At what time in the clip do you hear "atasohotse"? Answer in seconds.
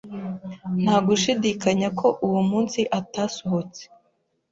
2.99-3.83